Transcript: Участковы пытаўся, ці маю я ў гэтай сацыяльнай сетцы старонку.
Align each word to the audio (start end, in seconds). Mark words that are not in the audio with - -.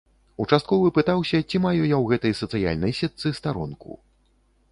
Участковы 0.43 0.87
пытаўся, 0.97 1.41
ці 1.49 1.61
маю 1.65 1.77
я 1.77 1.97
ў 1.99 2.05
гэтай 2.13 2.33
сацыяльнай 2.41 2.91
сетцы 3.01 3.27
старонку. 3.41 3.99